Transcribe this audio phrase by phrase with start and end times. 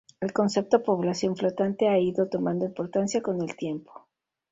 [0.19, 4.07] El concepto "población flotante" ha ido tomando importancia con el tiempo.